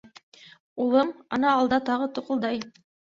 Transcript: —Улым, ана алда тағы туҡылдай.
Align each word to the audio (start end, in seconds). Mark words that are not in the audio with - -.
—Улым, 0.85 1.09
ана 1.37 1.53
алда 1.59 1.79
тағы 1.91 2.09
туҡылдай. 2.17 2.63